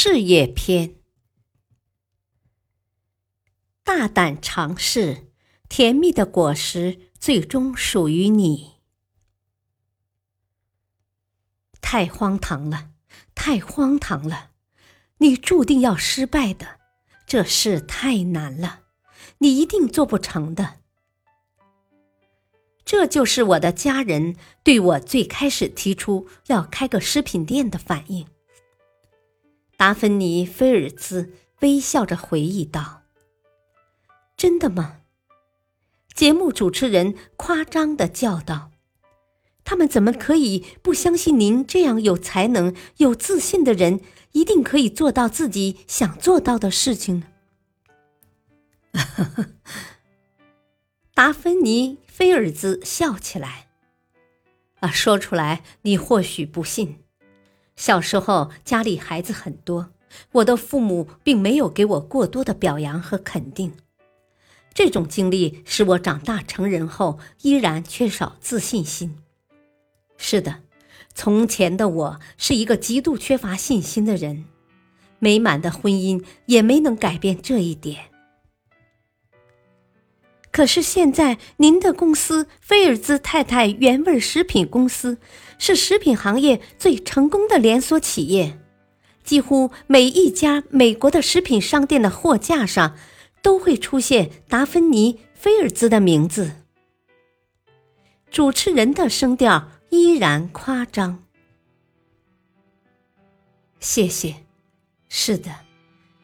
[0.00, 0.94] 事业篇，
[3.82, 5.32] 大胆尝试，
[5.68, 8.74] 甜蜜的果实最终属于你。
[11.80, 12.92] 太荒唐了，
[13.34, 14.52] 太荒唐了！
[15.16, 16.78] 你注定要失败的，
[17.26, 18.82] 这事太难了，
[19.38, 20.76] 你一定做不成的。
[22.84, 28.28] 这就是我的家人对我最开始提出要开个食品店的反应。
[29.78, 33.02] 达芬妮·菲尔兹微笑着回忆道
[34.36, 35.02] ：“真的吗？”
[36.12, 38.72] 节目主持人夸张的叫道
[39.62, 44.00] ：“他们怎么可以不相信您这样有才能、有自信的人
[44.32, 47.28] 一定可以做到自己想做到的事情呢？”
[51.14, 53.68] 达芬妮·菲尔兹笑起来
[54.82, 56.98] ：“啊，说出来你或许不信。”
[57.78, 59.90] 小时候家里孩子很多，
[60.32, 63.72] 我的父母并没有给我过多的表扬和肯定。
[64.74, 69.16] 这种经历使我长大成人后依然缺少自信心。
[70.16, 70.62] 是的，
[71.14, 74.46] 从前的我是一个极度缺乏信心的人，
[75.20, 78.06] 美满的婚姻也没能改变这一点。
[80.58, 85.18] 可是现在，您的公司菲尔兹太太原味食品公司
[85.56, 88.58] 是食品行业最成功的连锁企业，
[89.22, 92.96] 几乎每一家美国的食品商店的货架上
[93.40, 96.50] 都会出现达芬妮·菲尔兹的名字。
[98.28, 101.22] 主持人的声调依然夸张。
[103.78, 104.34] 谢谢。
[105.08, 105.52] 是的，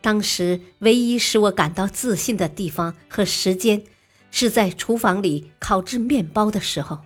[0.00, 3.84] 当时唯一使我感到自信的地方和时间。
[4.32, 6.98] 是在厨房里烤制面包的时候。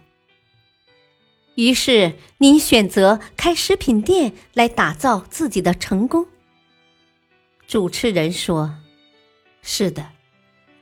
[1.56, 6.26] 于是，您选择开食品店来打造自己的成功。
[7.66, 8.76] 主持人说
[9.62, 10.10] ：“是的，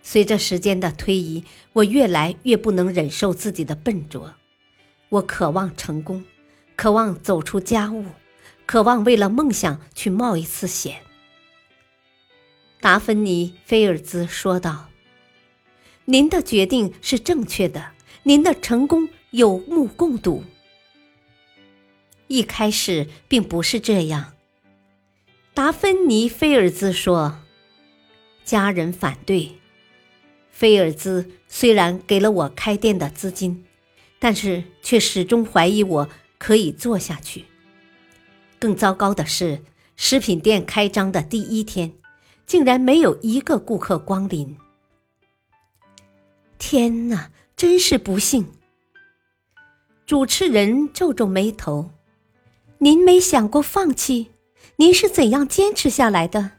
[0.03, 1.45] 随着时间的推移，
[1.75, 4.35] 我越来越不能忍受自己的笨拙。
[5.09, 6.25] 我渴望成功，
[6.75, 8.05] 渴望走出家务，
[8.67, 11.03] 渴望为了梦想去冒一次险。”
[12.83, 14.89] 达芬妮·菲尔兹说道。
[16.07, 17.93] 您的决定是正确的，
[18.25, 20.45] 您的成功有目共睹。
[22.27, 24.35] 一开始并不是这样，
[25.55, 27.39] 达芬妮·菲尔兹说
[28.45, 29.53] ：“家人反对。
[30.51, 33.65] 菲尔兹虽然给了我开店的资金，
[34.19, 37.47] 但是却始终怀疑我可以做下去。
[38.59, 39.63] 更糟糕的是，
[39.97, 41.93] 食品店开张的第一天，
[42.47, 44.55] 竟然没有一个顾客光临。”
[46.67, 48.51] 天哪，真是不幸！
[50.07, 51.91] 主持人皱皱眉头
[52.81, 54.31] ：“您没想过放弃？
[54.77, 56.53] 您是怎样坚持下来的？”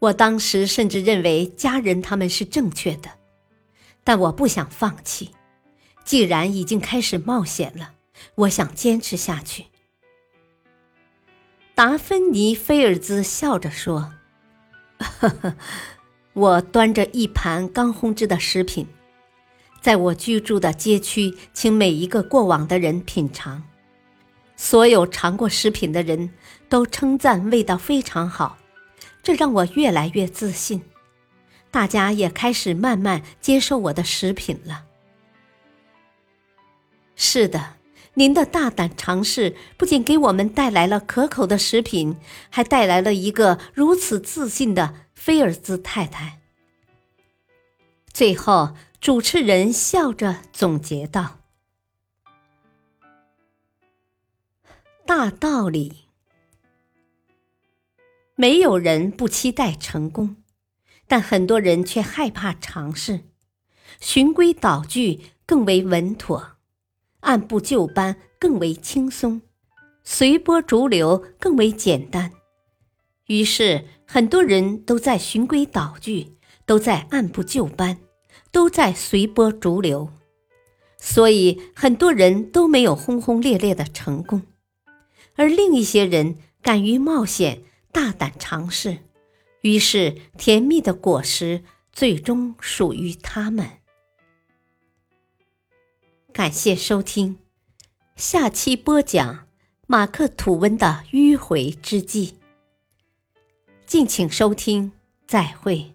[0.00, 3.10] 我当时甚至认为家人他们是正确的，
[4.02, 5.32] 但我不想放弃。
[6.02, 7.92] 既然已经开始冒险了，
[8.34, 9.66] 我想坚持下去。
[11.74, 14.14] 达芬妮·菲尔兹笑着说
[14.96, 15.54] ：“呵呵。”
[16.40, 18.86] 我端着一盘刚烘制的食品，
[19.82, 23.62] 在我居住的街区，请每一个过往的人品尝。
[24.56, 26.30] 所有尝过食品的人
[26.66, 28.56] 都称赞味道非常好，
[29.22, 30.80] 这让我越来越自信。
[31.70, 34.84] 大家也开始慢慢接受我的食品了。
[37.16, 37.74] 是的，
[38.14, 42.16] 您的大胆尝试不仅给我们带来了可口的食品，
[42.48, 44.94] 还带来了一个如此自信的。
[45.20, 46.40] 菲尔兹太太。
[48.10, 51.40] 最后，主持人笑着总结道
[55.04, 56.06] ：“大道理，
[58.34, 60.36] 没有人不期待成功，
[61.06, 63.24] 但很多人却害怕尝试。
[64.00, 66.56] 循规蹈矩更为稳妥，
[67.20, 69.42] 按部就班更为轻松，
[70.02, 72.32] 随波逐流更为简单。”
[73.30, 76.32] 于是，很多人都在循规蹈矩，
[76.66, 78.00] 都在按部就班，
[78.50, 80.10] 都在随波逐流，
[80.98, 84.42] 所以很多人都没有轰轰烈烈的成功，
[85.36, 87.62] 而另一些人敢于冒险，
[87.92, 88.98] 大胆尝试，
[89.60, 91.62] 于是甜蜜的果实
[91.92, 93.64] 最终属于他们。
[96.32, 97.38] 感谢收听，
[98.16, 99.46] 下期播讲
[99.86, 102.39] 马克·吐温的迂回之计。
[103.90, 104.92] 敬请收听，
[105.26, 105.94] 再会。